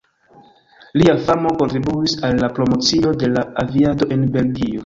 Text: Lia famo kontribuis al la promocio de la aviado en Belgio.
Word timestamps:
Lia 1.01 1.13
famo 1.27 1.51
kontribuis 1.59 2.17
al 2.31 2.43
la 2.45 2.51
promocio 2.57 3.15
de 3.25 3.33
la 3.37 3.47
aviado 3.67 4.13
en 4.17 4.29
Belgio. 4.39 4.77